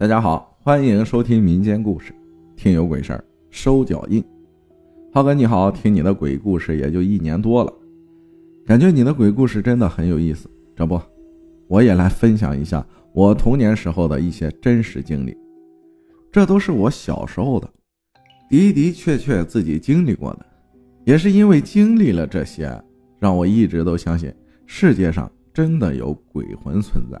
[0.00, 2.14] 大家好，欢迎收听民间故事，
[2.54, 4.24] 听有鬼事儿收脚印。
[5.12, 7.72] 浩哥你好，听你的鬼故事也就一年多了，
[8.64, 10.48] 感觉你的鬼故事真的很有意思。
[10.76, 11.00] 这不，
[11.66, 15.36] 我也来分享一下我童年时候的一些真实经历，
[16.30, 17.68] 这都是我小时候的，
[18.48, 20.46] 的的确确自己经历过的，
[21.06, 22.70] 也是因为经历了这些，
[23.18, 24.32] 让我一直都相信
[24.64, 27.20] 世界上真的有鬼魂存在。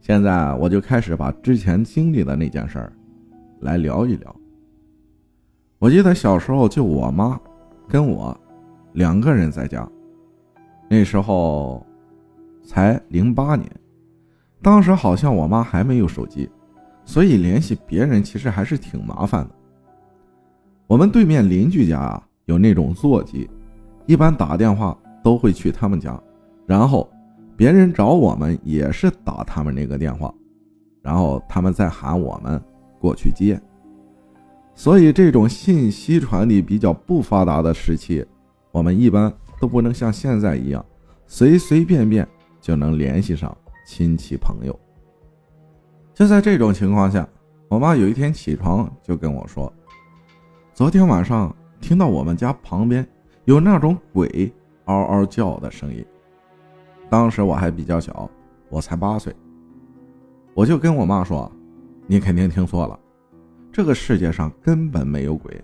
[0.00, 2.92] 现在我就开始把之前经历的那件事儿
[3.60, 4.34] 来聊一聊。
[5.78, 7.38] 我记得小时候就我妈
[7.86, 8.36] 跟我
[8.94, 9.86] 两个人在家，
[10.88, 11.86] 那时候
[12.62, 13.70] 才零八年，
[14.62, 16.50] 当时好像我妈还没有手机，
[17.04, 19.54] 所以联系别人其实还是挺麻烦的。
[20.86, 23.48] 我们对面邻居家啊有那种座机，
[24.06, 26.20] 一般打电话都会去他们家，
[26.66, 27.08] 然后。
[27.60, 30.32] 别人找我们也是打他们那个电话，
[31.02, 32.58] 然后他们再喊我们
[32.98, 33.60] 过去接。
[34.74, 38.24] 所以这种信息传递比较不发达的时期，
[38.72, 39.30] 我们一般
[39.60, 40.82] 都不能像现在一样
[41.26, 42.26] 随随便便
[42.62, 43.54] 就能联系上
[43.86, 44.74] 亲戚朋友。
[46.14, 47.28] 就在这种情况下，
[47.68, 49.70] 我妈有一天起床就跟我说
[50.72, 53.06] ：“昨天晚上听到我们家旁边
[53.44, 54.50] 有那种鬼
[54.86, 56.02] 嗷嗷叫的声音。”
[57.10, 58.30] 当时我还比较小，
[58.68, 59.34] 我才八岁，
[60.54, 61.50] 我就跟我妈说
[62.06, 62.96] ：“你肯定听错了，
[63.72, 65.60] 这个世界上根本没有鬼。”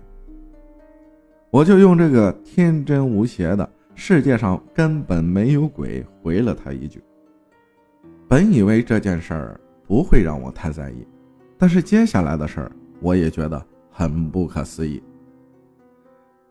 [1.49, 7.01] 我就用这个天真无邪的“世界上根本没有鬼”回了他一句。
[8.27, 11.07] 本以为这件事儿不会让我太在意，
[11.57, 15.01] 但是接下来的事儿我也觉得很不可思议。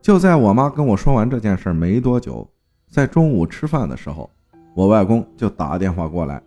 [0.00, 2.50] 就在我妈跟我说完这件事没多久，
[2.88, 4.30] 在中午吃饭的时候。
[4.76, 6.42] 我外公就打电话过来，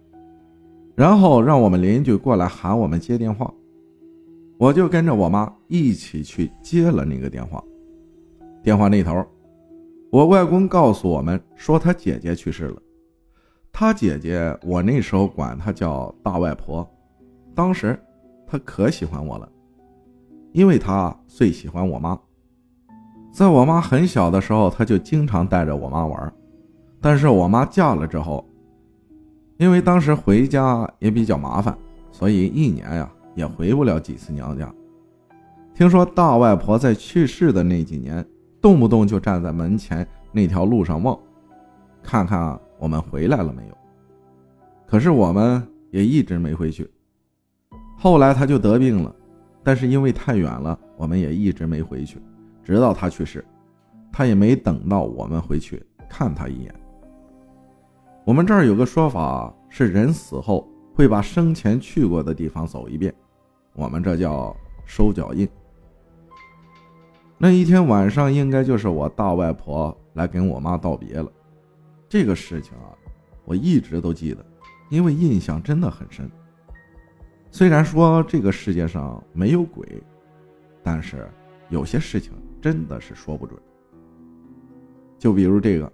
[0.95, 3.51] 然后让我们邻居过来喊我们接电话，
[4.59, 7.63] 我就跟着我妈一起去接了那个电话。
[8.61, 9.25] 电话那头，
[10.11, 12.79] 我外公告诉我们说他姐姐去世了。
[13.71, 16.87] 他姐姐，我那时候管她叫大外婆。
[17.55, 17.99] 当时
[18.45, 19.49] 她可喜欢我了，
[20.51, 22.19] 因为她最喜欢我妈。
[23.31, 26.31] 在我妈很小的时候，她就经常带着我妈玩。
[27.01, 28.45] 但是我妈嫁了之后，
[29.57, 31.77] 因为当时回家也比较麻烦，
[32.11, 34.73] 所以一年呀也回不了几次娘家。
[35.73, 38.25] 听说大外婆在去世的那几年，
[38.61, 41.17] 动不动就站在门前那条路上望，
[42.03, 43.77] 看看我们回来了没有。
[44.85, 46.89] 可是我们也一直没回去。
[47.97, 49.15] 后来她就得病了，
[49.63, 52.17] 但是因为太远了，我们也一直没回去，
[52.63, 53.45] 直到她去世，
[54.11, 56.75] 她也没等到我们回去看她一眼。
[58.29, 63.11] 我们这儿有个说法是，人死后会把生前去过的地方走一遍，
[63.73, 65.49] 我们这叫收脚印。
[67.39, 71.27] 那一天晚上，应该就是我大外婆来跟我妈道别了。
[72.07, 72.93] 这个事情啊，
[73.45, 74.45] 我一直都记得，
[74.91, 76.29] 因为印象真的很深。
[77.49, 79.83] 虽然说这个世界上没有鬼，
[80.83, 81.27] 但是
[81.69, 82.31] 有些事情
[82.61, 83.59] 真的是说不准。
[85.17, 85.91] 就比如这个，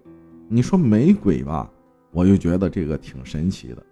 [0.49, 1.71] 你说没鬼吧？
[2.15, 3.85] 我就觉得这个挺神奇的，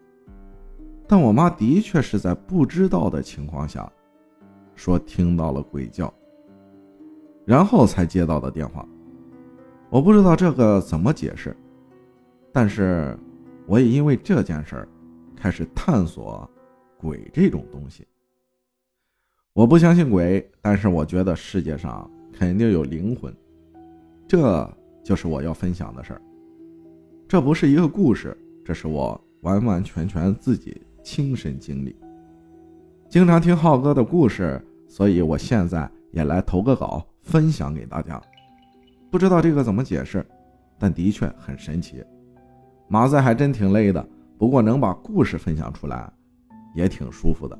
[1.05, 3.91] 但我妈的确是在不知道的情况下，
[4.75, 6.11] 说听到了鬼叫，
[7.43, 8.87] 然后才接到的电话。
[9.89, 11.53] 我不知道这个怎么解释，
[12.53, 13.13] 但是
[13.67, 14.87] 我也因为这件事儿
[15.35, 16.49] 开始探索
[16.97, 18.07] 鬼这种东西。
[19.51, 23.35] 我不相信鬼，但是我觉得世界上肯定有灵魂，
[24.25, 24.67] 这
[25.03, 26.21] 就是我要分享的事儿。
[27.33, 31.95] 这不是一个故事，这是我完完全全自己亲身经历。
[33.09, 38.21] 经常听浩哥的故事，所以我现在也来投个稿分享给大家。
[39.09, 40.23] 不知道这个怎么解释，
[40.77, 42.03] 但的确很神奇。
[42.87, 44.07] 马仔还真挺累的，
[44.37, 46.07] 不过能把故事分享出来，
[46.75, 47.57] 也挺舒服的。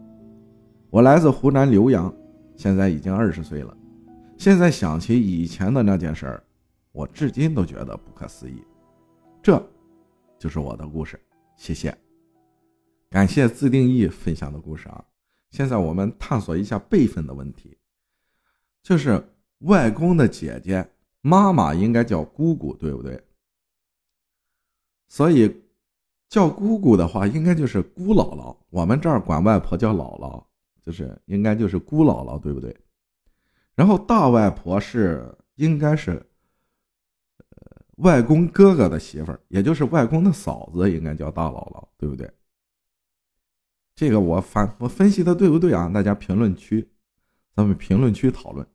[0.92, 2.14] 我来自湖南浏阳，
[2.56, 3.76] 现在已经二十岁了。
[4.38, 6.44] 现在想起以前的那件事儿，
[6.92, 8.62] 我至今都觉得不可思议。
[9.44, 9.62] 这，
[10.40, 11.20] 就是我的故事，
[11.58, 11.94] 谢谢，
[13.10, 15.04] 感谢自定义分享的故事啊！
[15.52, 17.78] 现在我们探索一下辈分的问题，
[18.82, 19.22] 就是
[19.60, 23.22] 外公的姐姐妈妈应该叫姑姑，对不对？
[25.10, 25.54] 所以
[26.30, 28.56] 叫姑姑的话，应该就是姑姥姥。
[28.70, 30.42] 我们这儿管外婆叫姥姥，
[30.82, 32.74] 就是应该就是姑姥姥，对不对？
[33.76, 36.26] 然后大外婆是应该是。
[37.98, 42.30] 外公哥哥的媳妇儿，也就是外公的嫂子，应该叫大姥姥，对不对？
[43.96, 45.88] 这个我反我分析的对不对啊？
[45.90, 46.90] 大家评论区，
[47.56, 48.66] 咱们评论区讨论。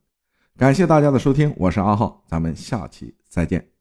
[0.55, 3.78] 感谢大家的收听，我是阿浩，咱们下期再见。